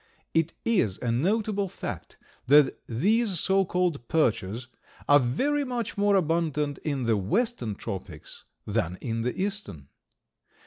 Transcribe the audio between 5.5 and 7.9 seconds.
much more abundant in the western